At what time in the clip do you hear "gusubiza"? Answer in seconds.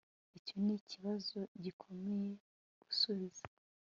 2.81-3.43